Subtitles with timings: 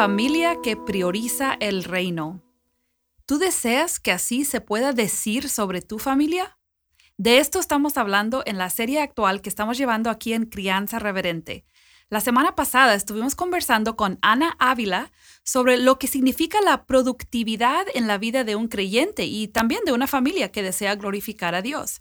[0.00, 2.42] Familia que prioriza el reino.
[3.26, 6.58] ¿Tú deseas que así se pueda decir sobre tu familia?
[7.18, 11.66] De esto estamos hablando en la serie actual que estamos llevando aquí en Crianza Reverente.
[12.08, 15.12] La semana pasada estuvimos conversando con Ana Ávila
[15.44, 19.92] sobre lo que significa la productividad en la vida de un creyente y también de
[19.92, 22.00] una familia que desea glorificar a Dios.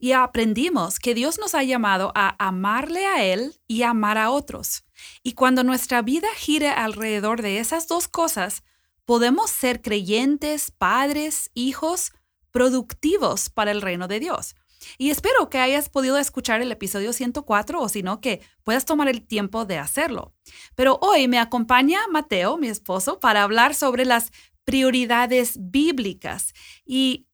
[0.00, 4.85] Y aprendimos que Dios nos ha llamado a amarle a Él y amar a otros.
[5.22, 8.62] Y cuando nuestra vida gire alrededor de esas dos cosas,
[9.04, 12.12] podemos ser creyentes, padres, hijos,
[12.50, 14.54] productivos para el reino de Dios.
[14.98, 19.08] Y espero que hayas podido escuchar el episodio 104 o si no, que puedas tomar
[19.08, 20.34] el tiempo de hacerlo.
[20.74, 24.32] Pero hoy me acompaña Mateo, mi esposo, para hablar sobre las
[24.64, 26.52] prioridades bíblicas.
[26.84, 27.26] Y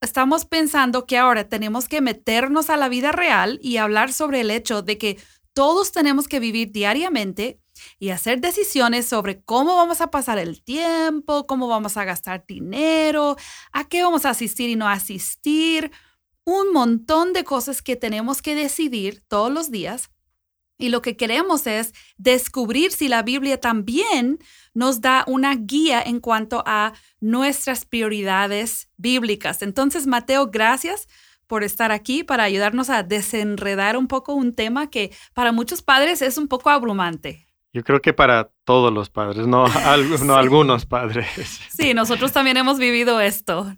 [0.00, 4.50] estamos pensando que ahora tenemos que meternos a la vida real y hablar sobre el
[4.50, 5.18] hecho de que
[5.56, 7.62] todos tenemos que vivir diariamente
[7.98, 13.36] y hacer decisiones sobre cómo vamos a pasar el tiempo, cómo vamos a gastar dinero,
[13.72, 15.90] a qué vamos a asistir y no asistir,
[16.44, 20.10] un montón de cosas que tenemos que decidir todos los días.
[20.76, 24.38] Y lo que queremos es descubrir si la Biblia también
[24.74, 29.62] nos da una guía en cuanto a nuestras prioridades bíblicas.
[29.62, 31.08] Entonces, Mateo, gracias
[31.46, 36.22] por estar aquí para ayudarnos a desenredar un poco un tema que para muchos padres
[36.22, 37.46] es un poco abrumante.
[37.72, 39.66] Yo creo que para todos los padres, no,
[40.24, 41.28] no algunos padres.
[41.68, 43.70] Sí, nosotros también hemos vivido esto.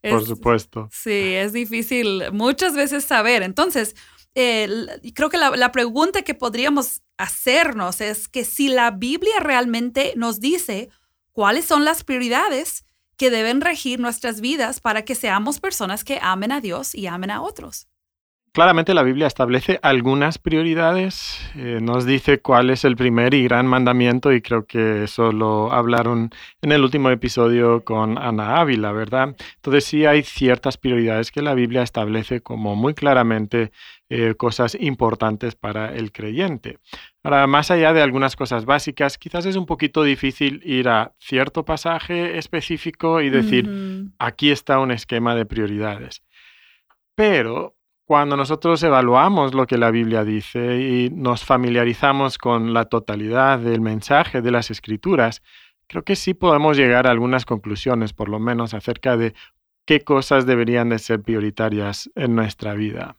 [0.00, 0.88] Por supuesto.
[0.90, 3.42] Sí, es difícil muchas veces saber.
[3.42, 3.94] Entonces,
[4.32, 10.40] creo que la, la pregunta que podríamos hacernos es que si la Biblia realmente nos
[10.40, 10.88] dice
[11.32, 12.86] cuáles son las prioridades,
[13.16, 17.30] que deben regir nuestras vidas para que seamos personas que amen a Dios y amen
[17.30, 17.86] a otros.
[18.54, 23.66] Claramente la Biblia establece algunas prioridades, eh, nos dice cuál es el primer y gran
[23.66, 26.28] mandamiento y creo que eso lo hablaron
[26.60, 29.36] en el último episodio con Ana Ávila, ¿verdad?
[29.54, 33.72] Entonces sí hay ciertas prioridades que la Biblia establece como muy claramente
[34.14, 36.78] eh, cosas importantes para el creyente.
[37.22, 41.64] Ahora, más allá de algunas cosas básicas, quizás es un poquito difícil ir a cierto
[41.64, 46.22] pasaje específico y decir, aquí está un esquema de prioridades.
[47.14, 47.74] Pero
[48.04, 53.80] cuando nosotros evaluamos lo que la Biblia dice y nos familiarizamos con la totalidad del
[53.80, 55.42] mensaje de las escrituras,
[55.86, 59.32] creo que sí podemos llegar a algunas conclusiones, por lo menos acerca de
[59.84, 63.16] qué cosas deberían de ser prioritarias en nuestra vida.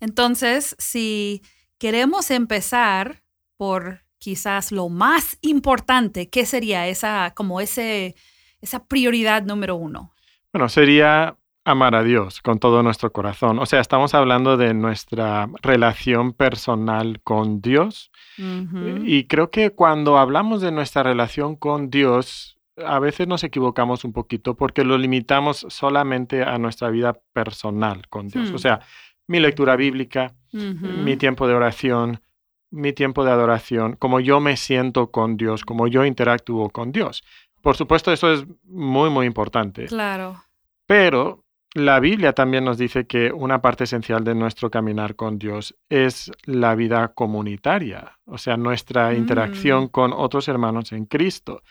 [0.00, 1.42] Entonces, si
[1.78, 3.22] queremos empezar
[3.56, 8.14] por quizás lo más importante, ¿qué sería esa, como ese,
[8.60, 10.12] esa prioridad número uno?
[10.52, 13.58] Bueno, sería amar a Dios con todo nuestro corazón.
[13.58, 18.10] O sea, estamos hablando de nuestra relación personal con Dios.
[19.04, 24.12] Y creo que cuando hablamos de nuestra relación con Dios, a veces nos equivocamos un
[24.12, 28.50] poquito porque lo limitamos solamente a nuestra vida personal con Dios.
[28.50, 28.58] O hmm.
[28.58, 28.80] sea,
[29.26, 32.20] mi lectura bíblica, mi tiempo de oración,
[32.70, 37.22] mi tiempo de adoración, como yo me siento con Dios, como yo interactúo con Dios.
[37.60, 39.86] Por supuesto, eso es muy, muy importante.
[39.86, 40.42] Claro.
[40.86, 41.44] Pero
[41.74, 46.30] la Biblia también nos dice que una parte esencial de nuestro caminar con Dios es
[46.44, 49.88] la vida comunitaria, o sea, nuestra interacción mm.
[49.88, 51.62] con otros hermanos en Cristo.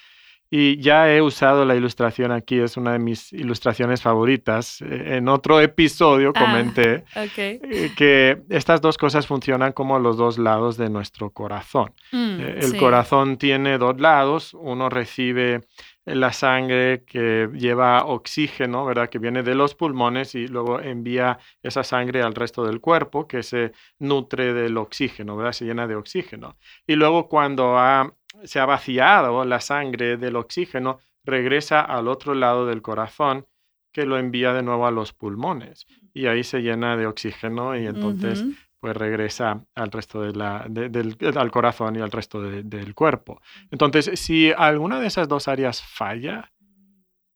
[0.53, 4.81] Y ya he usado la ilustración aquí, es una de mis ilustraciones favoritas.
[4.81, 10.37] Eh, en otro episodio ah, comenté eh, que estas dos cosas funcionan como los dos
[10.37, 11.93] lados de nuestro corazón.
[12.11, 15.61] Mm, eh, el corazón tiene dos lados, uno recibe
[16.03, 19.09] la sangre que lleva oxígeno, ¿verdad?
[19.09, 23.43] Que viene de los pulmones y luego envía esa sangre al resto del cuerpo que
[23.43, 25.53] se nutre del oxígeno, ¿verdad?
[25.53, 26.57] Se llena de oxígeno.
[26.87, 28.11] Y luego cuando ha
[28.43, 33.45] se ha vaciado la sangre del oxígeno, regresa al otro lado del corazón
[33.91, 37.85] que lo envía de nuevo a los pulmones y ahí se llena de oxígeno y
[37.85, 38.43] entonces
[38.79, 43.39] pues regresa al resto de la, del, al corazón y al resto del cuerpo.
[43.69, 46.51] Entonces, si alguna de esas dos áreas falla,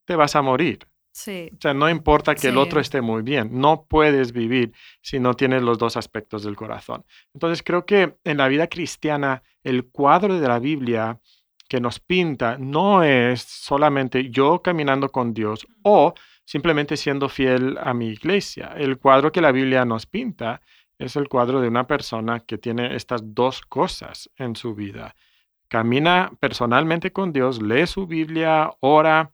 [0.06, 0.88] te vas a morir.
[1.16, 1.50] Sí.
[1.54, 5.34] O sea, no importa que el otro esté muy bien, no puedes vivir si no
[5.34, 7.06] tienes los dos aspectos del corazón.
[7.34, 11.22] Entonces creo que en la vida cristiana el cuadro de la Biblia
[11.70, 16.14] que nos pinta no es solamente yo caminando con Dios o
[16.44, 18.74] simplemente siendo fiel a mi iglesia.
[18.76, 20.60] El cuadro que la Biblia nos pinta
[21.00, 25.16] es el cuadro de una persona que tiene estas dos cosas en su vida.
[25.70, 29.32] Camina personalmente con Dios, lee su Biblia, ora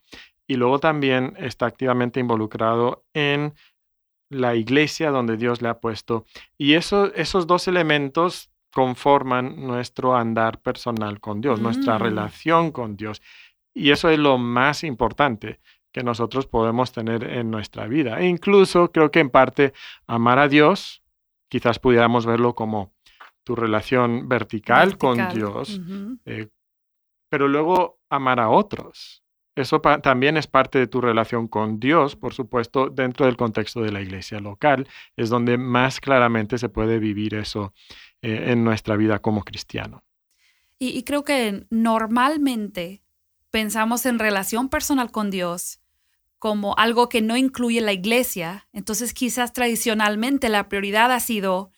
[0.52, 3.54] y luego también está activamente involucrado en
[4.30, 6.26] la iglesia donde Dios le ha puesto.
[6.58, 12.02] Y eso, esos dos elementos conforman nuestro andar personal con Dios, nuestra Mm.
[12.02, 13.22] relación con Dios.
[13.74, 15.62] Y eso es lo más importante
[15.94, 18.20] que nosotros podemos tener en nuestra vida.
[18.20, 19.72] E incluso creo que en parte
[20.06, 21.02] amar a Dios,
[21.48, 22.94] quizás pudiéramos verlo como
[23.46, 25.18] tu relación vertical, con.
[25.34, 25.80] Dios,
[26.26, 26.50] eh,
[27.30, 29.21] pero luego amar a otros.
[29.56, 33.92] Eso también es parte de tu relación con Dios, por supuesto, dentro del contexto de
[33.92, 34.88] la iglesia local,
[35.18, 37.74] es donde más claramente se puede vivir eso
[38.22, 40.04] eh, en nuestra vida como cristiano.
[40.80, 43.04] Y, y creo que normalmente
[43.50, 45.82] pensamos en relación personal con Dios
[46.42, 48.68] como algo que no incluye la iglesia.
[48.74, 51.72] Entonces quizás tradicionalmente la prioridad ha sido,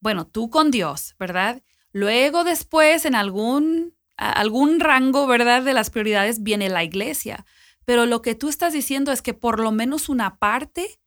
[0.00, 1.62] bueno, tú con Dios, ¿verdad?
[1.92, 5.62] Luego después en algún, algún rango, ¿verdad?
[5.62, 7.46] De las prioridades viene la iglesia.
[7.84, 11.00] Pero lo que tú estás diciendo es que por lo menos una parte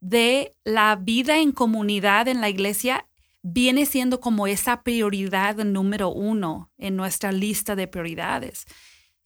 [0.00, 3.06] de la vida en comunidad en la iglesia
[3.42, 8.64] viene siendo como esa prioridad número uno en nuestra lista de prioridades.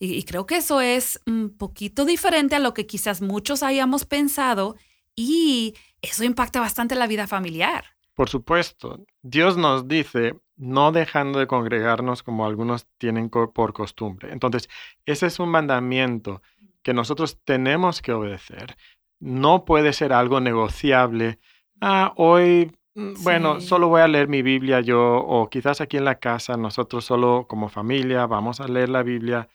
[0.00, 4.04] Y, y creo que eso es un poquito diferente a lo que quizás muchos hayamos
[4.04, 4.76] pensado
[5.14, 7.84] y eso impacta bastante la vida familiar.
[8.14, 14.32] Por supuesto, Dios nos dice no dejando de congregarnos como algunos tienen co- por costumbre.
[14.32, 14.69] Entonces,
[15.06, 16.43] ese es un mandamiento
[16.82, 18.76] que nosotros tenemos que obedecer.
[19.20, 21.38] No puede ser algo negociable.
[21.81, 26.05] Ah, hoy, mm, bueno, solo voy a leer mi Biblia yo, o quizás aquí en
[26.05, 29.49] la casa nosotros solo como familia vamos a leer la Biblia.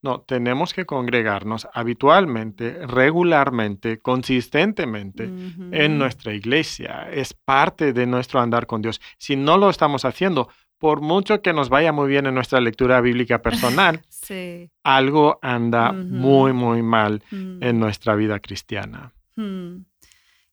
[0.00, 5.24] No, tenemos que congregarnos habitualmente, regularmente, consistentemente
[5.72, 9.00] en nuestra iglesia, es parte de nuestro andar con Dios.
[9.18, 10.48] Si no lo estamos haciendo,
[10.78, 14.70] por mucho que nos vaya muy bien en nuestra lectura bíblica personal, Sí.
[14.84, 17.62] algo anda muy, muy mal Mm.
[17.62, 19.12] en nuestra vida cristiana.
[19.34, 19.84] Hmm.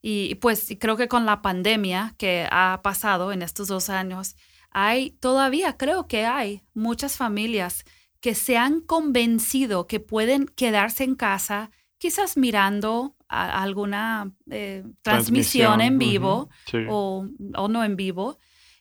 [0.02, 4.36] Y pues creo que con la pandemia que ha pasado en estos dos años,
[4.72, 7.86] hay todavía, creo que hay muchas familias
[8.26, 11.70] que se han convencido que pueden quedarse en casa,
[12.00, 16.80] quizás mirando a- alguna eh, transmisión, en vivo sí.
[16.90, 18.40] o, o no en vivo,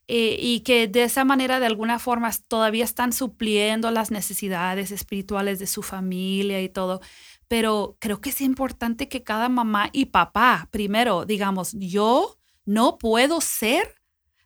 [0.09, 5.59] eh, y que de esa manera, de alguna forma, todavía están supliendo las necesidades espirituales
[5.59, 7.03] de su familia y todo.
[7.47, 13.43] Pero creo que es importante que cada mamá y papá, primero, digamos, yo no puedo
[13.43, 14.01] ser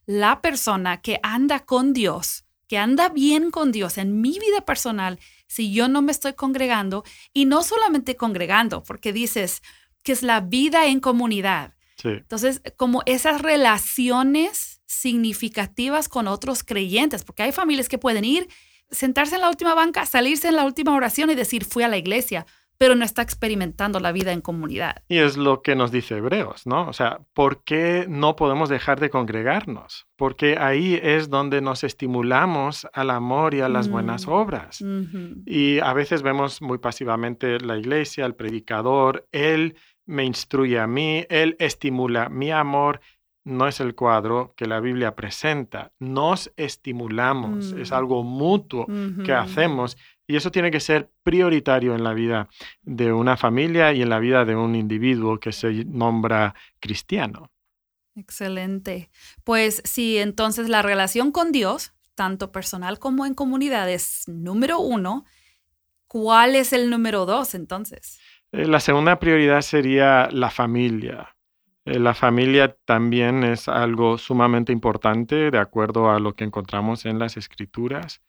[0.06, 5.18] la persona que anda con Dios, que anda bien con Dios en mi vida personal,
[5.46, 9.62] si yo no me estoy congregando y no solamente congregando, porque dices
[10.02, 11.74] que es la vida en comunidad.
[11.96, 12.08] Sí.
[12.08, 18.48] Entonces, como esas relaciones significativas con otros creyentes, porque hay familias que pueden ir,
[18.90, 21.98] sentarse en la última banca, salirse en la última oración y decir, fui a la
[21.98, 22.46] iglesia,
[22.78, 25.02] pero no está experimentando la vida en comunidad.
[25.08, 26.88] Y es lo que nos dice Hebreos, ¿no?
[26.88, 30.06] O sea, ¿por qué no podemos dejar de congregarnos?
[30.16, 34.30] Porque ahí es donde nos estimulamos al amor y a las buenas Mm.
[34.30, 34.84] obras.
[35.44, 39.74] Y a veces vemos muy pasivamente la iglesia, el predicador, él
[40.06, 43.00] me instruye a mí, él estimula mi amor.
[43.44, 45.90] No es el cuadro que la Biblia presenta.
[45.98, 47.94] Nos estimulamos, es Mm.
[47.94, 48.86] algo mutuo
[49.24, 49.96] que hacemos
[50.28, 52.48] y eso tiene que ser prioritario en la vida
[52.82, 57.50] de una familia y en la vida de un individuo que se nombra cristiano.
[58.14, 59.10] Excelente.
[59.42, 65.24] Pues sí, entonces la relación con Dios, tanto personal como en comunidad, es número uno.
[66.06, 68.20] ¿Cuál es el número dos entonces?
[68.52, 71.36] Eh, La segunda prioridad sería la familia.
[71.86, 77.18] Eh, La familia también es algo sumamente importante de acuerdo a lo que encontramos en
[77.18, 78.20] las escrituras.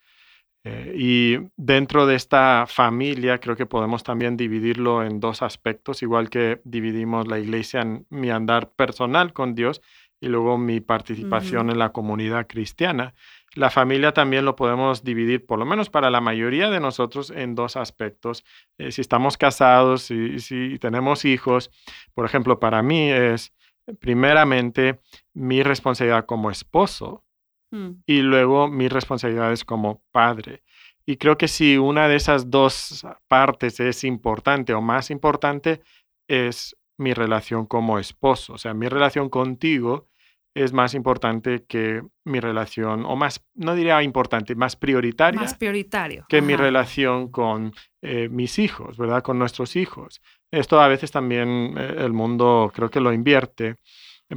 [0.66, 6.30] Eh, y dentro de esta familia creo que podemos también dividirlo en dos aspectos, igual
[6.30, 9.82] que dividimos la iglesia en mi andar personal con Dios
[10.20, 13.14] y luego mi participación en la comunidad cristiana.
[13.56, 17.56] La familia también lo podemos dividir, por lo menos para la mayoría de nosotros, en
[17.56, 18.44] dos aspectos.
[18.78, 21.72] Eh, si estamos casados, si, si tenemos hijos,
[22.14, 23.54] por ejemplo, para mí es
[24.00, 25.00] primeramente
[25.34, 27.24] mi responsabilidad como esposo
[27.72, 30.64] Mm, y luego mis responsabilidades como padre.
[31.06, 35.82] Y creo que si una de esas dos partes es importante o más importante,
[36.28, 38.54] es mi relación como esposo.
[38.54, 40.08] O sea, mi relación contigo
[40.54, 45.40] es más importante que mi relación, o más, no diría importante, más prioritaria.
[45.40, 46.26] Más prioritario.
[46.28, 49.24] Que mi relación con eh, mis hijos, ¿verdad?
[49.24, 50.22] Con nuestros hijos.
[50.52, 53.78] Esto a veces también eh, el mundo creo que lo invierte,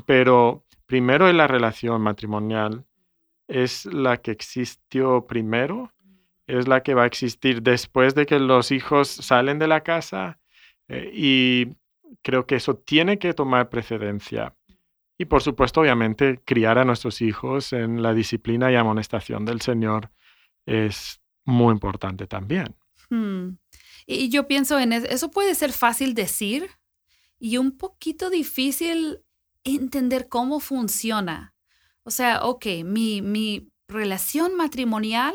[0.07, 2.85] pero primero en la relación matrimonial
[3.49, 5.93] es la que existió primero,
[6.47, 10.39] es la que va a existir después de que los hijos salen de la casa
[10.89, 11.69] eh, y
[12.23, 14.55] creo que eso tiene que tomar precedencia.
[15.19, 20.11] Y por supuesto, obviamente, criar a nuestros hijos en la disciplina y amonestación del Señor
[20.67, 22.75] es muy importante también.
[23.09, 23.57] Hmm.
[24.07, 26.71] Y yo pienso en eso, eso puede ser fácil decir
[27.39, 29.21] y un poquito difícil
[29.65, 31.52] entender cómo funciona.
[32.05, 35.35] O sea, ok, mi, mi relación matrimonial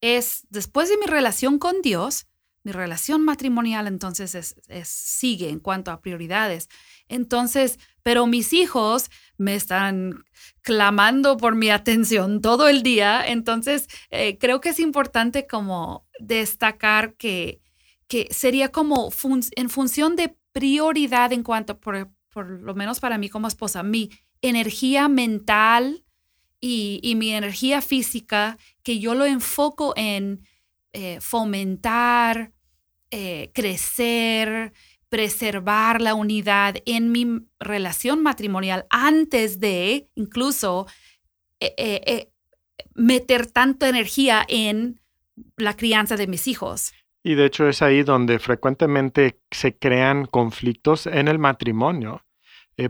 [0.00, 2.26] es, después de mi relación con Dios,
[2.64, 6.70] mi relación matrimonial entonces es, sigue en cuanto a prioridades.
[7.08, 10.24] Entonces, pero mis hijos me están
[10.62, 13.26] clamando por mi atención todo el día.
[13.26, 17.60] Entonces, eh, creo que es importante como destacar que,
[18.08, 19.10] que sería como
[19.56, 24.10] en función de prioridad en cuanto, por, por, lo menos para mí como esposa, mi
[24.48, 26.04] energía mental
[26.60, 30.44] y, y mi energía física, que yo lo enfoco en
[30.96, 32.52] eh, fomentar,
[33.10, 34.72] eh, crecer,
[35.08, 37.26] preservar la unidad en mi
[37.58, 40.86] relación matrimonial antes de incluso
[41.58, 42.28] eh,
[42.94, 45.00] meter tanta energía en
[45.56, 46.92] la crianza de mis hijos.
[47.24, 52.23] Y de hecho es ahí donde frecuentemente se crean conflictos en el matrimonio,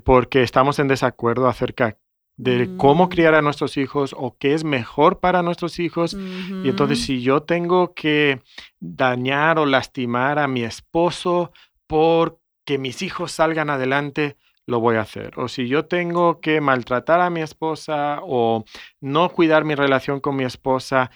[0.04, 1.98] porque estamos en desacuerdo acerca
[2.36, 3.08] de cómo mm.
[3.08, 6.14] criar a nuestros hijos o qué es mejor para nuestros hijos.
[6.14, 8.42] Y entonces si yo tengo que
[8.80, 11.52] dañar o lastimar a mi esposo
[11.86, 14.36] por que mis hijos salgan adelante,
[14.66, 15.38] lo voy a hacer.
[15.38, 18.64] O si yo tengo que maltratar a mi esposa o
[19.00, 21.10] no cuidar mi relación con mi esposa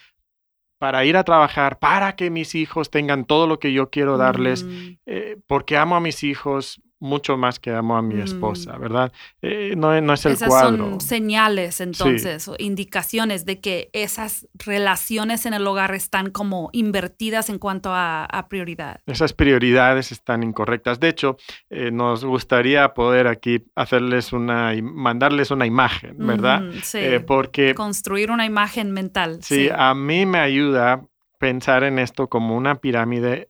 [0.79, 4.65] para ir a trabajar, para que mis hijos tengan todo lo que yo quiero darles,
[4.65, 4.89] mm.
[5.07, 8.81] eh, porque amo a mis hijos, mucho más que amo a mi esposa, mm.
[8.81, 9.13] ¿verdad?
[9.43, 10.91] Eh, no, no, es el esas cuadro.
[10.91, 17.51] Son señales entonces, o indicaciones de que esas relaciones en el hogar están como invertidas
[17.51, 19.01] en cuanto a, prioridad.
[19.07, 21.01] Esas prioridades están incorrectas.
[21.01, 21.37] De hecho,
[21.71, 26.63] eh, nos gustaría poder aquí hacerles una, mandarles una imagen, ¿verdad?
[26.83, 26.99] sí.
[26.99, 27.75] Eh, porque...
[27.75, 29.39] Construir una imagen mental.
[29.43, 31.05] sí, a mí me ayuda
[31.39, 33.49] pensar en esto como una pirámide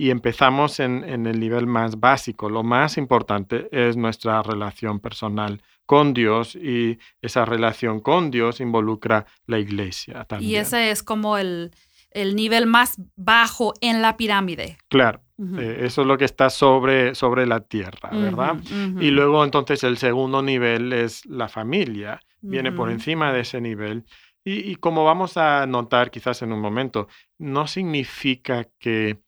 [0.00, 2.48] y empezamos en, el nivel más básico.
[2.48, 9.26] Lo más importante es nuestra relación personal con Dios y esa relación con Dios involucra
[9.44, 10.52] la iglesia también.
[10.52, 11.70] Y ese es como el,
[12.14, 14.78] nivel más bajo en la pirámide.
[14.88, 15.20] Claro.
[15.58, 18.56] Eh, eso es lo que está sobre, sobre la tierra, ¿verdad?
[19.00, 24.06] Y luego entonces el segundo nivel es la familia, viene por encima de ese nivel.
[24.42, 29.18] Y, y como vamos a notar quizás en un momento, no significa que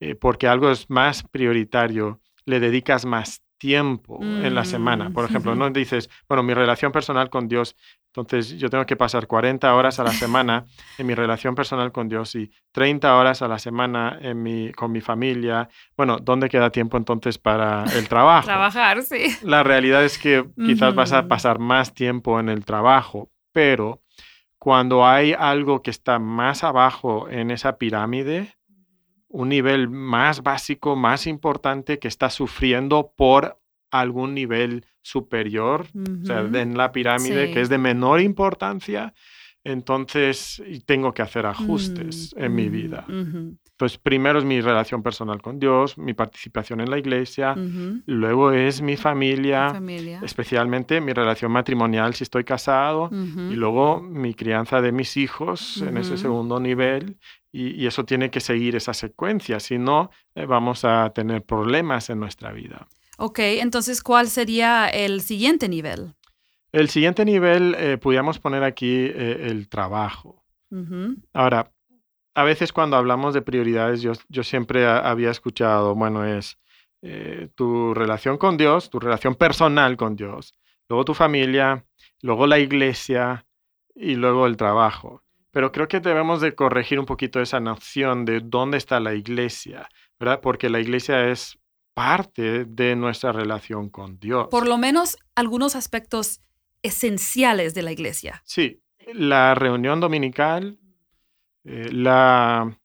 [0.00, 5.08] eh, porque algo es más prioritario, le dedicas más tiempo en la semana.
[5.08, 7.76] Mm, Por ejemplo, no dices, bueno, mi relación personal con Dios,
[8.14, 10.64] entonces yo tengo que pasar 40 horas a la semana
[10.96, 14.92] en mi relación personal con Dios y 30 horas a la semana en mi, con
[14.92, 15.68] mi familia.
[15.96, 18.46] Bueno, ¿dónde queda tiempo entonces para el trabajo?
[18.46, 19.36] Trabajar, sí.
[19.42, 24.02] La realidad es que quizás vas a pasar más tiempo en el trabajo, pero
[24.58, 28.57] cuando hay algo que está más abajo en esa pirámide,
[29.28, 35.86] un nivel más básico, más importante, que está sufriendo por algún nivel superior,
[36.22, 39.14] o sea, en la pirámide, que es de menor importancia,
[39.70, 43.04] entonces tengo que hacer ajustes mm, en mi vida.
[43.08, 47.54] Entonces, primero es mi relación personal con Dios, mi participación en la iglesia,
[48.06, 49.80] luego es mi familia,
[50.22, 55.96] especialmente mi relación matrimonial si estoy casado, y luego mi crianza de mis hijos en
[55.98, 57.18] ese segundo nivel,
[57.52, 62.20] y, eso tiene que seguir esa secuencia, si no, eh, vamos a tener problemas en
[62.20, 62.86] nuestra vida.
[63.16, 66.14] Ok, entonces, ¿cuál sería el siguiente nivel?
[66.72, 70.44] El siguiente nivel, eh, pudiéramos poner aquí eh, el trabajo.
[71.32, 71.72] Ahora,
[72.34, 76.58] a veces cuando hablamos de prioridades, yo, yo siempre había escuchado, bueno, es
[77.54, 80.52] tu relación con Dios, tu relación personal con Dios,
[80.88, 81.86] luego tu familia,
[82.20, 83.46] luego la iglesia
[83.94, 85.22] y luego el trabajo.
[85.50, 89.88] Pero creo que debemos de corregir un poquito esa noción de dónde está la iglesia,
[90.18, 90.40] ¿verdad?
[90.40, 91.58] Porque la iglesia es
[91.94, 94.48] parte de nuestra relación con Dios.
[94.50, 96.42] Por lo menos algunos aspectos
[96.88, 98.42] esenciales de la iglesia.
[98.44, 98.82] Sí,
[99.14, 100.78] la reunión dominical,
[101.64, 102.76] eh, la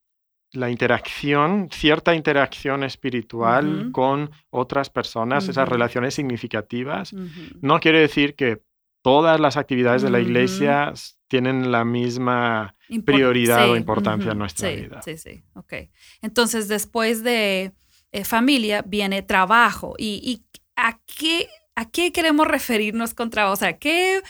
[0.53, 7.12] la interacción, cierta interacción espiritual con otras personas, esas relaciones significativas.
[7.60, 8.62] No quiere decir que
[9.01, 10.93] todas las actividades de la iglesia
[11.27, 15.01] tienen la misma Impor- prioridad o importancia en nuestra sí, vida.
[15.01, 15.74] Sí, sí, ok.
[16.22, 17.72] Entonces, después de
[18.12, 19.95] eh, familia viene trabajo.
[19.98, 20.45] ¿Y, y
[20.75, 23.53] a, qué, a qué queremos referirnos con trabajo?
[23.53, 24.22] O sea, ¿qué,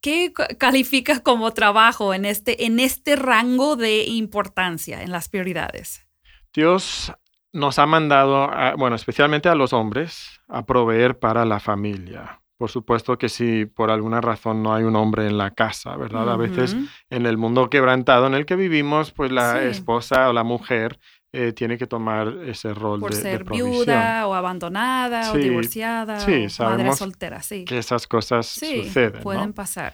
[0.00, 6.06] qué ca- califica como trabajo en este, en este rango de importancia en las prioridades?
[6.54, 7.12] Dios
[7.52, 12.40] nos ha mandado, a- bueno, especialmente a los hombres, a proveer para la familia.
[12.56, 16.30] Por supuesto que si por alguna razón no hay un hombre en la casa, ¿verdad?
[16.30, 16.76] A veces
[17.08, 19.68] en el mundo quebrantado en el que vivimos, pues la Sí.
[19.68, 20.98] esposa o la mujer
[21.32, 23.70] eh, tiene que tomar ese rol Por de, de ser provisión.
[23.72, 27.64] viuda o abandonada o divorciada sí, o madre soltera, sí.
[27.64, 29.54] Que esas cosas Sí, suceden, pueden ¿no?
[29.54, 29.92] pasar.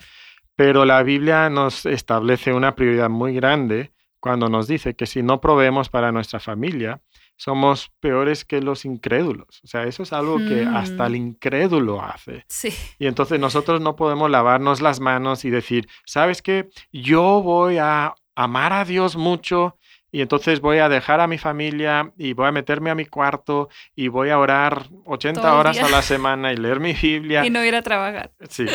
[0.55, 5.41] Pero la Biblia nos establece una prioridad muy grande cuando nos dice que si no
[5.41, 7.03] proveemos para nuestra familia,
[7.37, 9.61] somos peores que los incrédulos.
[9.63, 11.07] O sea, eso es algo que hasta Mm.
[11.07, 12.45] el incrédulo hace.
[12.49, 12.71] Sí.
[12.99, 16.71] Y entonces nosotros no podemos lavarnos las manos y decir, ¿sabes qué?
[16.91, 19.77] Yo voy a amar a Dios mucho
[20.11, 23.69] y entonces voy a dejar a mi familia y voy a meterme a mi cuarto
[23.95, 27.45] y voy a orar 80 Todo el horas a la semana y leer mi Biblia.
[27.45, 28.33] Y no ir a trabajar.
[28.49, 28.67] Sí,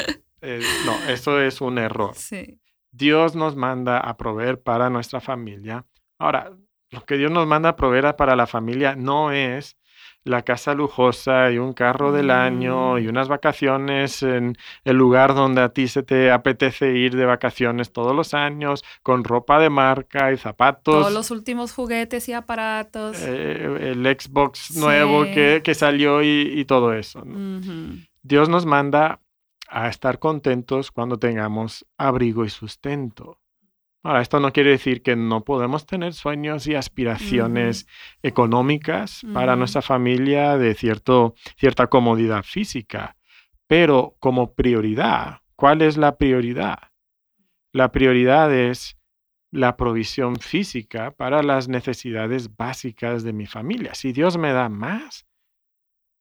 [0.41, 2.13] eh, no, eso es un error.
[2.15, 2.59] Sí.
[2.91, 5.85] Dios nos manda a proveer para nuestra familia.
[6.19, 6.51] Ahora,
[6.89, 9.77] lo que Dios nos manda a proveer para la familia no es
[10.23, 13.09] la casa lujosa y un carro del año y Mm.
[13.09, 18.15] unas vacaciones en el lugar donde a ti se te apetece ir de vacaciones todos
[18.15, 20.93] los años, con ropa de marca y zapatos.
[21.01, 23.17] Todos los últimos juguetes y aparatos.
[23.19, 25.31] eh, el Xbox nuevo Sí.
[25.33, 27.23] que, que salió y, y todo eso.
[28.21, 29.19] Dios nos manda
[29.67, 33.39] a estar contentos cuando tengamos abrigo y sustento.
[34.03, 37.87] Ahora, esto no quiere decir que no podemos tener sueños y aspiraciones
[38.23, 43.15] económicas para nuestra familia de cierto, cierta comodidad física,
[43.67, 46.79] pero como prioridad, ¿cuál es la prioridad?
[47.73, 48.97] La prioridad es
[49.51, 53.93] la provisión física para las necesidades básicas de mi familia.
[53.93, 55.27] Si Dios me da más,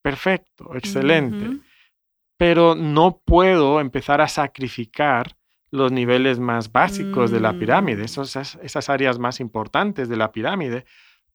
[0.02, 1.62] perfecto, excelente.
[2.36, 5.36] Pero no puedo empezar a sacrificar
[5.70, 8.04] los niveles más básicos de la pirámide, Mm.
[8.06, 10.84] esos- esas, esas áreas más importantes de la pirámide,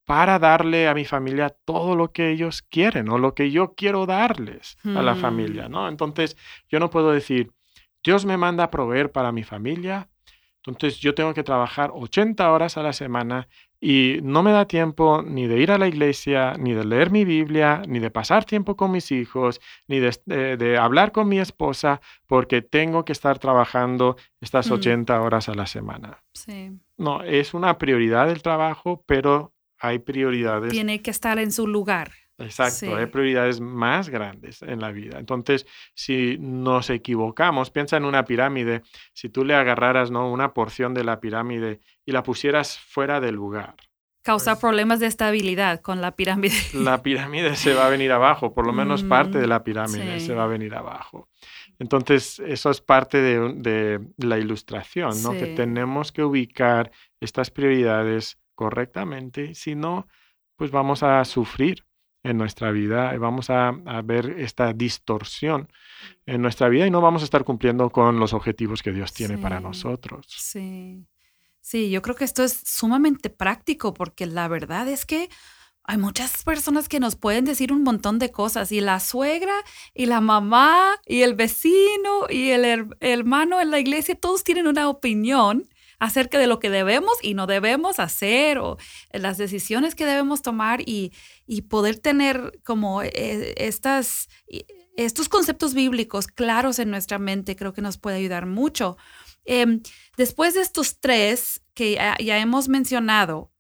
[0.05, 4.05] para darle a mi familia todo lo que ellos quieren o lo que yo quiero
[4.05, 5.17] darles a la Mm.
[5.17, 5.87] familia, ¿no?
[5.87, 6.37] Entonces,
[6.69, 7.51] yo no puedo decir,
[8.03, 10.09] Dios me manda a proveer para mi familia,
[10.57, 13.47] entonces yo tengo que trabajar 80 horas a la semana
[13.87, 17.23] y no me da tiempo ni de ir a la iglesia, ni de leer mi
[17.23, 21.37] Biblia, ni de pasar tiempo con mis hijos, ni de, de- de hablar con mi
[21.39, 24.73] esposa, porque tengo que estar trabajando estas Mm.
[24.73, 26.23] 80 horas a la semana.
[26.33, 26.71] Sí.
[26.97, 30.71] No, es una prioridad el trabajo, pero hay prioridades.
[30.71, 32.11] Tiene que estar en su lugar.
[32.37, 32.87] Exacto, Sí.
[32.87, 35.19] hay prioridades más grandes en la vida.
[35.19, 38.81] Entonces, si nos equivocamos, piensa en una pirámide,
[39.13, 40.29] si tú le agarraras ¿no?
[40.31, 43.75] una porción de la pirámide y la pusieras fuera del lugar,
[44.21, 46.55] Causa Pues- problemas de estabilidad con la pirámide.
[46.73, 50.19] la pirámide se va a venir abajo, por lo menos parte de Mm, la pirámide
[50.19, 50.25] sí.
[50.25, 51.29] se va a venir abajo.
[51.77, 55.33] Entonces, eso es parte de, la ilustración, ¿no?
[55.33, 60.07] Que tenemos que ubicar estas prioridades correctamente, si no,
[60.55, 61.85] pues vamos a sufrir
[62.25, 65.69] en nuestra vida y vamos a, a ver esta distorsión
[66.25, 69.37] en nuestra vida y no vamos a estar cumpliendo con los objetivos que Dios tiene
[69.37, 70.25] para nosotros.
[70.27, 71.05] Sí.
[71.61, 75.29] Sí, yo creo que esto es sumamente práctico porque la verdad es que
[75.83, 79.53] hay muchas personas que nos pueden decir un montón de cosas y la suegra
[79.93, 84.67] y la mamá y el vecino y el her- hermano en la iglesia, todos tienen
[84.67, 85.67] una opinión
[85.99, 88.77] acerca de lo que debemos y no debemos hacer o
[89.11, 91.11] las decisiones que debemos tomar y,
[91.47, 94.65] y poder tener como eh, estas, y-
[94.97, 98.97] estos conceptos bíblicos claros en nuestra mente creo que nos puede ayudar mucho.
[99.45, 99.81] Em,
[100.17, 103.51] después de estos tres que ya, ya hemos mencionado,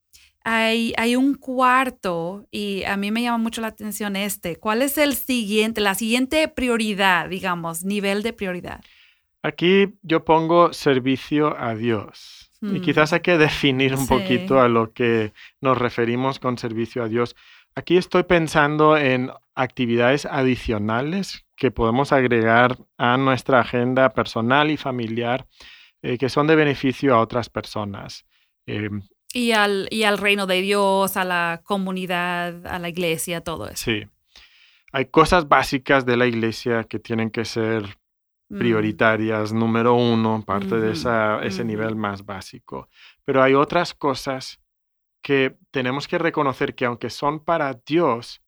[0.43, 4.57] hay, hay un cuarto y a mí me llama mucho la atención este.
[4.57, 8.81] ¿Cuál es el siguiente, la siguiente prioridad, digamos, nivel de prioridad?
[9.45, 12.51] Aquí yo pongo servicio a Dios.
[12.61, 12.81] Y Mm.
[12.81, 14.09] quizás hay que definir un Sí.
[14.09, 17.35] poquito a lo que nos referimos con servicio a Dios.
[17.75, 25.45] Aquí estoy pensando en actividades adicionales que podemos agregar a nuestra agenda personal y familiar
[26.01, 28.25] eh, que son de beneficio a otras personas.
[28.67, 28.89] Eh,
[29.33, 33.83] Y al, y al reino de Dios, a la comunidad, a la iglesia, todo eso.
[33.85, 34.03] sí.
[34.93, 37.97] Hay cosas básicas de la iglesia que tienen que ser
[38.49, 38.57] Mm.
[38.59, 42.89] prioritarias, número uno, parte de esa, ese nivel más básico.
[43.23, 44.59] Pero hay otras cosas
[45.23, 48.43] que tenemos que reconocer que aunque son para Dios,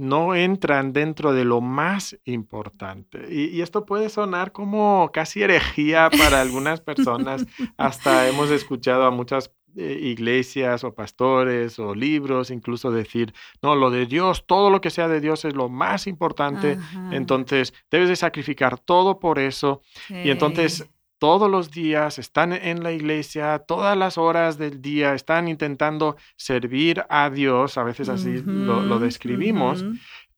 [0.00, 3.26] no entran dentro de lo más importante.
[3.30, 7.46] Y, esto puede sonar como casi herejía para algunas personas.
[7.76, 13.90] Hasta hemos escuchado a muchas eh, iglesias o pastores o libros incluso decir, no, lo
[13.90, 16.78] de Dios, todo lo que sea de Dios es lo más importante.
[17.10, 19.82] Entonces, debes de sacrificar todo por eso.
[20.08, 20.88] Y entonces
[21.20, 27.04] todos los días, están en la iglesia, todas las horas del día, están intentando servir
[27.10, 29.84] a Dios, a veces así lo, describimos,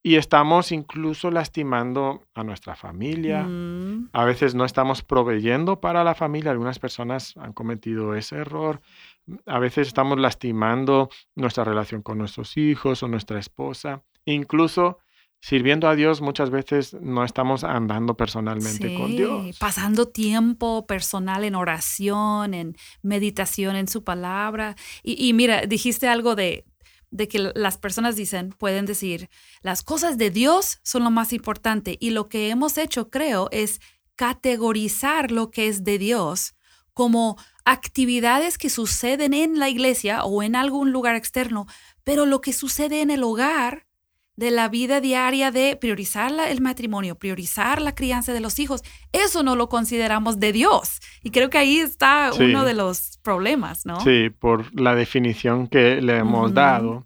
[0.02, 3.44] y estamos incluso lastimando a nuestra familia.
[3.44, 4.08] Mm.
[4.12, 8.80] A veces no estamos proveyendo para la familia, algunas personas han cometido ese error.
[9.46, 14.02] A veces estamos lastimando nuestra relación con nuestros hijos o nuestra esposa.
[14.24, 14.98] Incluso
[15.40, 19.58] sirviendo a Dios muchas veces no estamos andando personalmente con Dios.
[19.58, 24.76] Pasando tiempo personal en oración, en meditación en su palabra.
[25.02, 26.64] Y, mira, dijiste algo de,
[27.10, 29.28] de que las personas dicen, pueden decir,
[29.62, 31.96] las cosas de Dios son lo más importante.
[32.00, 33.80] Y lo que hemos hecho, creo, es
[34.14, 36.54] categorizar lo que es de Dios
[36.94, 41.66] como actividades que suceden en la iglesia o en algún lugar externo,
[42.04, 43.86] pero lo que sucede en el hogar
[44.36, 49.42] de la vida diaria de priorizar el matrimonio, priorizar la crianza de los hijos, eso
[49.42, 51.00] no lo consideramos de Dios.
[51.22, 54.00] Y creo que ahí está uno de los problemas, ¿no?
[54.00, 57.04] Sí, por la definición que le hemos dado.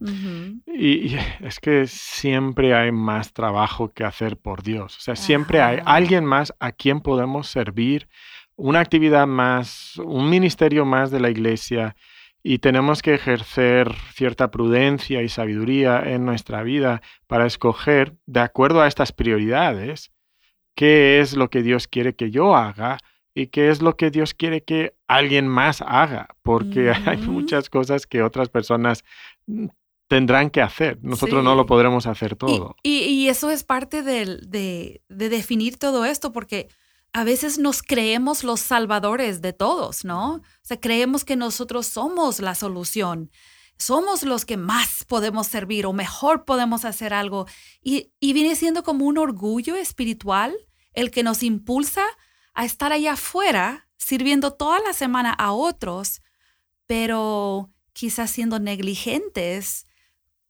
[0.67, 4.97] y, es que siempre hay más trabajo que hacer por Dios.
[4.97, 8.09] O sea, siempre hay alguien más a quien podemos servir,
[8.57, 11.95] una actividad más, un ministerio más de la iglesia
[12.43, 18.81] y tenemos que ejercer cierta prudencia y sabiduría en nuestra vida para escoger, de acuerdo
[18.81, 20.13] a estas prioridades,
[20.75, 22.99] qué es lo que Dios quiere que yo haga
[23.35, 28.07] y qué es lo que Dios quiere que alguien más haga, porque hay muchas cosas
[28.07, 29.05] que otras personas
[29.47, 29.67] mm,
[30.09, 30.99] tendrán que hacer.
[31.03, 32.77] Nosotros no lo podremos hacer todo.
[32.83, 36.69] Y, eso es parte de, de definir todo esto, porque
[37.13, 40.35] a veces nos creemos los salvadores de todos, ¿no?
[40.35, 43.31] O sea, creemos que nosotros somos la solución,
[43.79, 47.47] somos los que más podemos servir o mejor podemos hacer algo.
[47.83, 50.57] Y, viene siendo como un orgullo espiritual
[50.93, 52.05] el que nos impulsa
[52.55, 56.23] a estar allá afuera sirviendo toda la semana a otros,
[56.87, 59.87] pero quizás siendo negligentes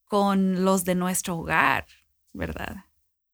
[0.05, 1.87] con los de nuestro hogar,
[2.33, 2.85] ¿verdad?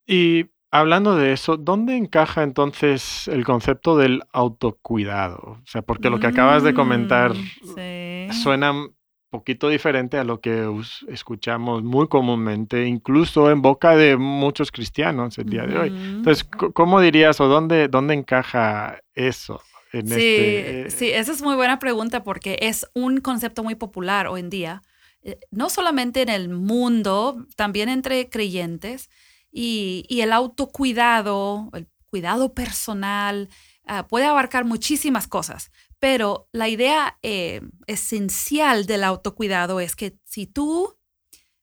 [0.06, 5.58] Y Hablando de eso, ¿dónde encaja entonces el concepto del autocuidado?
[5.62, 8.94] O sea, porque lo que acabas de comentar mm, suena un
[9.28, 10.66] poquito diferente a lo que
[11.08, 15.88] escuchamos muy comúnmente, incluso en boca de muchos cristianos el día de hoy.
[15.88, 19.60] Entonces, ¿cómo dirías o dónde, dónde encaja eso?
[19.92, 24.26] En sí, este, sí, esa es muy buena pregunta porque es un concepto muy popular
[24.26, 24.82] hoy en día,
[25.22, 29.10] eh, no solamente en el mundo, también entre creyentes
[29.52, 33.48] y, el autocuidado, el cuidado personal,
[33.86, 40.46] ah, puede abarcar muchísimas cosas, pero la idea eh, esencial del autocuidado es que si
[40.46, 40.98] tú,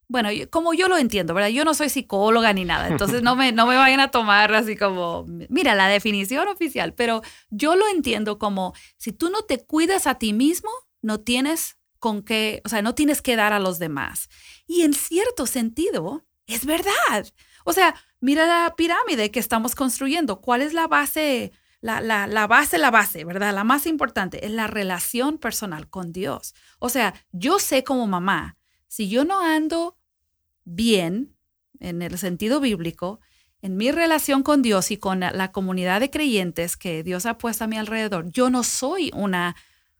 [0.07, 1.49] bueno, como yo lo entiendo, ¿verdad?
[1.49, 4.75] Yo no soy psicóloga ni nada, entonces no me, no me vayan a tomar así
[4.75, 10.07] como, mira, la definición oficial, pero yo lo entiendo como, si tú no te cuidas
[10.07, 10.69] a ti mismo,
[11.01, 14.29] no tienes con qué, o sea, no tienes que dar a los demás.
[14.65, 17.25] Y en cierto sentido, es verdad.
[17.65, 20.41] O sea, mira la pirámide que estamos construyendo.
[20.41, 21.51] ¿Cuál es la base?
[21.81, 23.53] La, la, la, base, la base, ¿verdad?
[23.53, 26.53] La más importante es la relación personal con Dios.
[26.79, 29.97] O sea, yo sé como mamá, si yo no ando
[30.65, 31.35] bien,
[31.79, 33.21] en el sentido bíblico,
[33.61, 37.65] en mi relación con Dios y con la comunidad de creyentes que Dios ha puesto
[37.65, 39.55] a mi alrededor, yo no soy una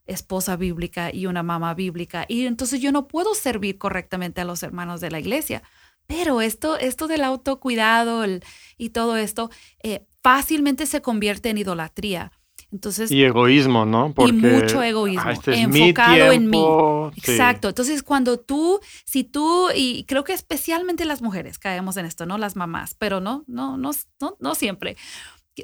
[0.06, 4.62] esposa bíblica y una mamá bíblica y entonces yo no puedo servir correctamente a los
[4.62, 5.62] hermanos de la iglesia
[6.10, 8.24] pero esto, esto del autocuidado
[8.76, 9.48] y todo esto
[9.84, 12.32] eh, fácilmente se convierte en idolatría.
[12.72, 14.12] Entonces, y egoísmo, ¿no?
[14.26, 16.64] y mucho egoísmo, ah, este enfocado en mí.
[17.16, 17.68] Exacto.
[17.68, 22.38] Entonces, cuando tú, si tú, y creo que especialmente las mujeres caemos en esto, ¿no?
[22.38, 24.96] Las mamás, pero no, no, no, no, no siempre.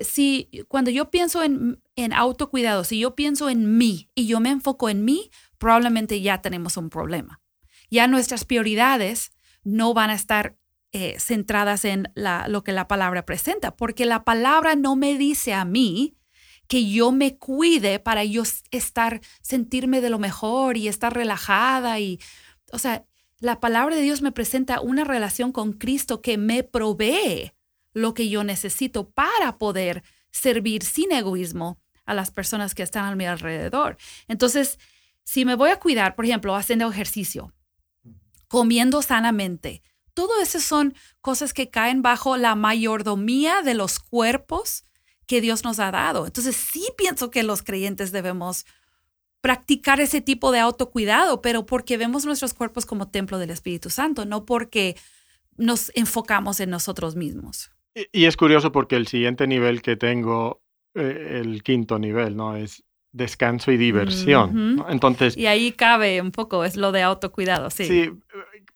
[0.00, 4.50] Si cuando yo pienso en, en autocuidado, si yo pienso en mí y yo me
[4.50, 7.40] enfoco en mí, probablemente ya tenemos un problema.
[7.90, 9.32] Ya nuestras prioridades
[9.66, 10.56] no van a estar
[10.92, 15.64] eh, centradas en lo que la palabra presenta, porque la palabra no me dice a
[15.64, 16.16] mí
[16.68, 22.20] que yo me cuide para yo estar, sentirme de lo mejor y estar relajada y,
[22.70, 23.04] o sea,
[23.40, 27.52] la palabra de Dios me presenta una relación con Cristo que me provee
[27.92, 33.16] lo que yo necesito para poder servir sin egoísmo a las personas que están a
[33.16, 33.96] mi alrededor.
[34.28, 34.78] Entonces,
[35.24, 37.52] si me voy a cuidar, por ejemplo, haciendo ejercicio,
[38.48, 39.82] comiendo sanamente,
[40.14, 44.84] todo eso son cosas que caen bajo la mayordomía de los cuerpos
[45.26, 46.24] que Dios nos ha dado.
[46.26, 48.64] Entonces sí pienso que los creyentes debemos
[49.42, 54.24] practicar ese tipo de autocuidado, pero porque vemos nuestros cuerpos como templo del Espíritu Santo,
[54.24, 54.96] no porque
[55.58, 57.70] nos enfocamos en nosotros mismos.
[58.12, 60.62] Y, es curioso porque el siguiente nivel que tengo,
[60.94, 62.56] eh, el quinto nivel, ¿no?
[62.56, 62.84] Es
[63.16, 64.84] descanso y diversión.
[64.88, 65.36] Entonces.
[65.36, 67.84] Y ahí cabe un poco, es lo de autocuidado, sí.
[67.86, 68.12] Sí,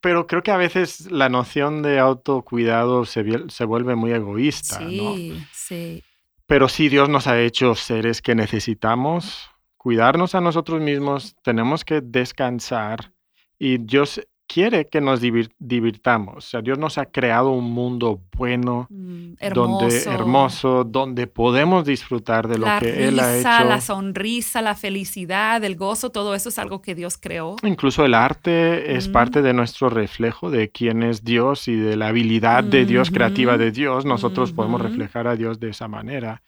[0.01, 4.79] pero creo que a veces la noción de autocuidado se, se vuelve muy egoísta.
[4.79, 6.03] Sí, sí.
[6.47, 12.03] Pero sí, Dios nos ha hecho seres que necesitamos cuidarnos a nosotros mismos, tenemos que
[12.03, 13.15] descansar
[13.59, 14.21] y Dios
[14.53, 16.37] quiere que nos divirtamos.
[16.37, 19.71] O sea, Dios nos ha creado un mundo bueno, mm, hermoso.
[19.71, 23.65] donde hermoso, donde podemos disfrutar de lo que Él ha hecho.
[23.65, 27.57] La sonrisa, la felicidad, el gozo, todo eso es algo que Dios creó.
[27.63, 32.09] Incluso el arte es parte de nuestro reflejo de quién es Dios y de la
[32.09, 34.05] habilidad de Dios, creativa de Dios.
[34.05, 36.43] Nosotros podemos reflejar a Dios de esa manera.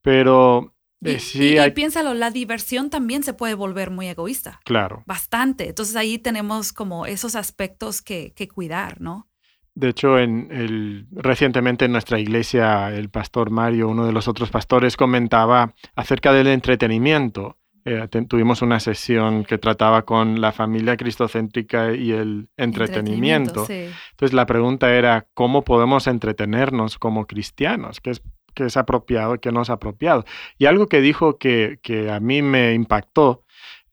[0.00, 4.60] Pero y, sí, piénsalo, la diversión también se puede volver muy egoísta.
[4.64, 5.02] Claro.
[5.06, 5.68] Bastante.
[5.68, 9.28] Entonces ahí tenemos como esos aspectos que, cuidar, ¿no?
[9.74, 14.50] De hecho, en el, recientemente en nuestra iglesia, el pastor Mario, uno de los otros
[14.50, 17.58] pastores, comentaba acerca del entretenimiento.
[17.84, 23.66] Eh, tuvimos una sesión que trataba con la familia cristocéntrica y el entretenimiento.
[23.68, 28.00] Entonces la pregunta era, ¿cómo podemos entretenernos como cristianos?
[28.00, 28.22] Que es
[28.56, 30.24] que es apropiado y que no es apropiado.
[30.58, 31.78] Y algo que dijo que,
[32.10, 33.44] a mí me impactó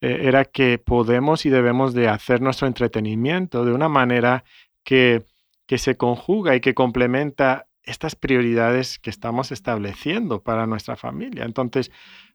[0.02, 4.46] eh, era que podemos y debemos de hacer nuestro entretenimiento de una manera
[4.84, 5.24] que,
[5.68, 11.44] que se conjuga y que complementa estas prioridades que estamos estableciendo para nuestra familia.
[11.44, 11.92] Entonces,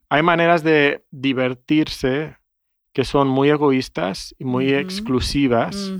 [0.07, 2.37] hay maneras de divertirse
[2.93, 5.91] que son muy egoístas y muy exclusivas.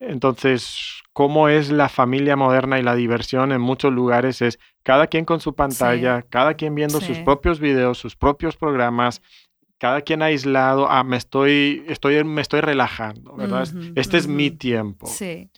[0.00, 4.42] Entonces, ¿cómo es la familia moderna y la diversión en muchos lugares?
[4.42, 9.20] Es cada quien con su pantalla, cada quien viendo sus propios videos, sus propios programas,
[9.78, 10.88] cada quien aislado.
[10.88, 13.68] Ah, me estoy, estoy, me estoy relajando, ¿verdad?
[13.96, 15.08] este es mi tiempo.
[15.08, 15.50] Sí.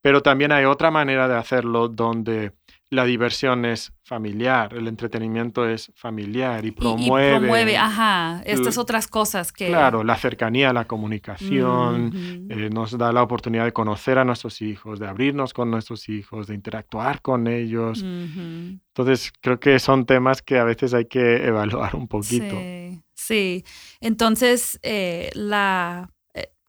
[0.00, 2.52] Pero también hay otra manera de hacerlo donde
[2.88, 7.36] la diversión es familiar, el entretenimiento es familiar y promueve.
[7.36, 9.68] Y, promueve, ajá, estas otras cosas que...
[9.68, 14.98] Claro, la cercanía, la comunicación, eh, nos da la oportunidad de conocer a nuestros hijos,
[14.98, 18.02] de abrirnos con nuestros hijos, de interactuar con ellos.
[18.02, 22.56] Entonces, creo que son temas que a veces hay que evaluar un poquito.
[22.56, 23.64] Sí, sí.
[24.00, 26.10] Entonces, eh, la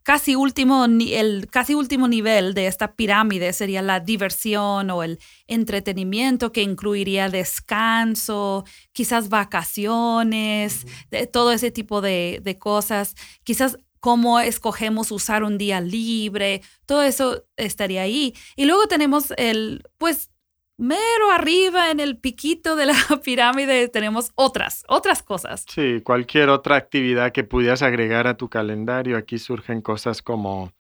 [0.09, 6.51] casi último, el casi último nivel de esta pirámide sería la diversión o el entretenimiento
[6.51, 10.87] que incluiría descanso, quizás vacaciones,
[11.31, 17.45] todo ese tipo de, de cosas, quizás cómo escogemos usar un día libre, todo eso
[17.55, 18.33] estaría ahí.
[18.55, 20.28] Y luego tenemos el, pues,
[20.79, 25.65] mero arriba en el piquito de la pirámide tenemos otras, otras cosas.
[25.69, 29.17] Sí, cualquier otra actividad que pudieras agregar a tu calendario.
[29.17, 30.71] Aquí surgen cosas como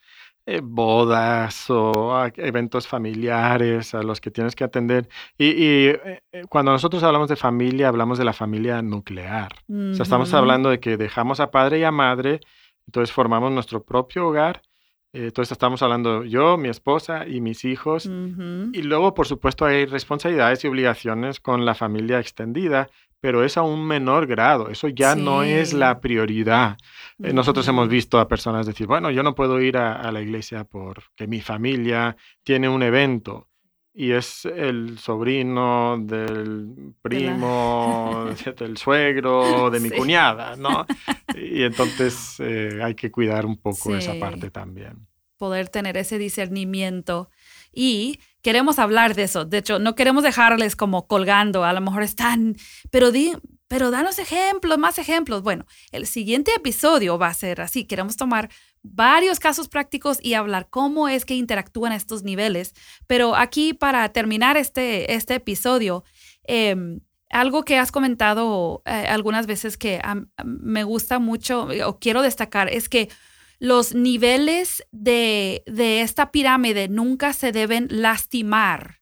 [0.45, 5.09] eh, bodas o ah, eventos familiares a los que tienes que atender.
[5.37, 5.49] Y,
[5.87, 9.53] eh, eh, cuando nosotros hablamos de familia, hablamos de la familia nuclear.
[9.69, 12.39] O sea, estamos hablando de que dejamos a padre y a madre,
[12.87, 14.61] entonces formamos nuestro propio hogar
[15.11, 18.05] entonces estamos hablando yo, mi esposa y mis hijos.
[18.05, 23.63] Y luego, por supuesto, hay responsabilidades y obligaciones con la familia extendida, pero es a
[23.63, 24.69] un menor grado.
[24.69, 26.77] Eso ya no es la prioridad.
[27.21, 30.63] Eh, nosotros hemos visto a personas decir, bueno, yo no puedo ir a la iglesia
[30.63, 33.48] porque mi familia tiene un evento
[33.99, 40.85] y es el sobrino del primo, del suegro, de mi cuñada, ¿no?
[41.35, 45.05] Y entonces eh, hay que cuidar un poco esa parte también.
[45.37, 47.29] Poder tener ese discernimiento.
[47.73, 49.43] Y queremos hablar de eso.
[49.43, 51.65] De hecho, no queremos dejarles como colgando.
[51.65, 52.55] A lo mejor están,
[52.91, 53.33] pero di,
[53.67, 55.43] pero danos ejemplos, más ejemplos.
[55.43, 57.85] Bueno, el siguiente episodio va a ser así.
[57.85, 58.49] Queremos tomar
[58.83, 62.73] varios casos prácticos y hablar cómo es que interactúan estos niveles.
[63.07, 66.03] Pero aquí para terminar este, este episodio,
[66.43, 70.01] em, algo que has comentado eh, algunas veces que
[70.43, 73.09] me gusta mucho eh, o quiero destacar es que
[73.59, 79.01] los niveles de, esta pirámide nunca se deben lastimar.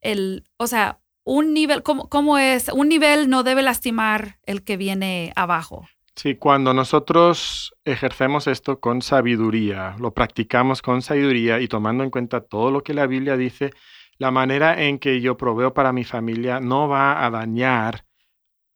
[0.00, 2.68] El, o sea, un nivel, ¿cómo, ¿cómo es?
[2.68, 5.86] Un nivel no debe lastimar el que viene abajo.
[6.22, 12.42] Sí, cuando nosotros ejercemos esto con sabiduría, lo practicamos con sabiduría y tomando en cuenta
[12.42, 13.70] todo lo que la Biblia dice,
[14.18, 18.04] la manera en que yo proveo para mi familia no va a dañar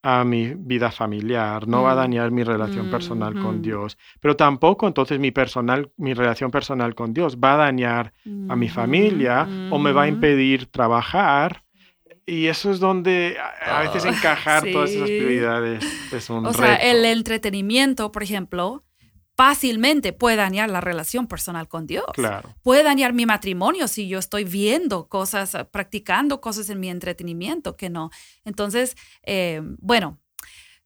[0.02, 3.62] a mi vida familiar, no va a Mm, dañar mi relación personal con ujú.
[3.62, 8.14] Dios, pero tampoco entonces mi personal, mi relación personal con Dios va a dañar
[8.48, 11.64] a mi Ujú, familia o me va a impedir trabajar.
[12.26, 16.76] Y eso es donde a, veces Oh, encajar todas esas prioridades es un O sea,
[16.76, 18.84] el entretenimiento, por ejemplo,
[19.37, 22.06] fácilmente puede dañar la relación personal con Dios.
[22.14, 22.54] Claro.
[22.62, 27.90] Puede dañar mi matrimonio si yo estoy viendo cosas, practicando cosas en mi entretenimiento que
[27.90, 28.10] no.
[28.44, 30.18] Entonces, eh, bueno,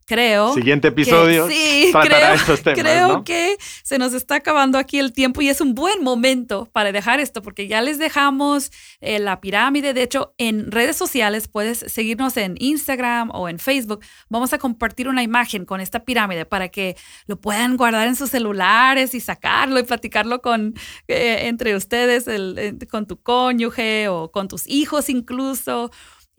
[0.09, 3.25] creo Siguiente que episodio sí, tratará creo, estos temas, creo ¿no?
[3.25, 7.21] que se nos está acabando aquí el tiempo y es un buen momento para dejar
[7.21, 9.93] esto porque ya les dejamos eh, la pirámide.
[9.95, 14.01] De hecho, en redes sociales puedes seguirnos en Instagram o en Facebook.
[14.31, 18.31] Vamos a compartir una imagen con esta pirámide para que lo puedan guardar en sus
[18.31, 20.75] celulares y sacarlo y platicarlo con
[21.07, 25.91] eh, entre ustedes, el- eh, con tu cónyuge o con tus hijos incluso.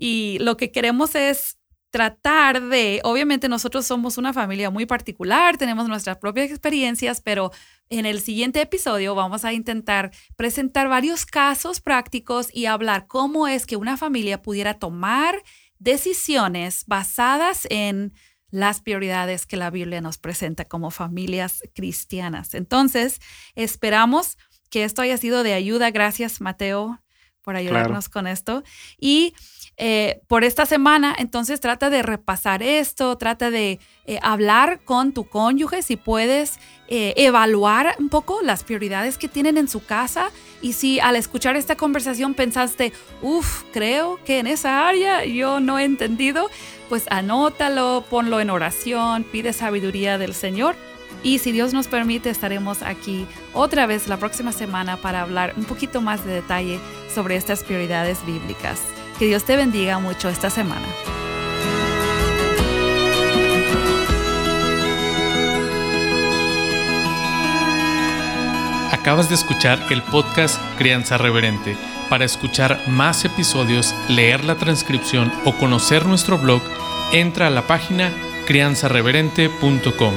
[0.02, 1.59] Y lo que queremos es
[1.92, 7.52] tratar de, obviamente nosotros somos una familia muy particular, tenemos nuestras propias experiencias, pero
[7.90, 13.66] en el siguiente episodio vamos a intentar presentar varios casos prácticos y hablar cómo es
[13.66, 15.42] que una familia pudiera tomar
[15.80, 18.14] decisiones basadas en
[18.52, 22.54] las prioridades que la Biblia nos presenta como familias cristianas.
[22.54, 23.20] Entonces,
[23.56, 24.38] esperamos
[24.70, 25.92] que esto haya sido de ayuda.
[25.92, 27.00] Gracias, Mateo,
[27.42, 28.64] por ayudarnos con esto.
[29.00, 29.34] Y
[29.82, 35.24] eh, por esta semana, entonces trata de repasar esto, trata de eh, hablar con tu
[35.24, 40.74] cónyuge si puedes eh, evaluar un poco las prioridades que tienen en su casa y
[40.74, 45.86] si al escuchar esta conversación pensaste, uff, creo que en esa área yo no he
[45.86, 46.50] entendido,
[46.90, 50.76] pues anótalo, ponlo en oración, pide sabiduría del Señor.
[51.24, 55.64] Y si Dios nos permite, estaremos aquí otra vez la próxima semana para hablar un
[55.64, 56.82] poquito más de detalle
[57.14, 58.99] sobre estas prioridades bíblicas.
[59.20, 60.88] Que Dios te bendiga mucho esta semana.
[68.94, 71.76] Acabas de escuchar el podcast Crianza Reverente.
[72.10, 76.62] Para escuchar más episodios, leer la transcripción o conocer nuestro blog,
[77.12, 78.14] entra a la página
[78.48, 80.14] crianzareverente.com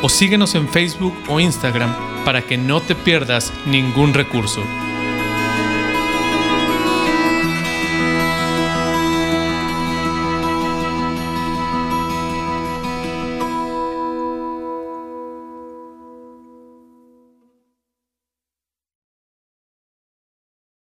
[0.00, 1.92] o síguenos en Facebook o Instagram
[2.24, 4.62] para que no te pierdas ningún recurso.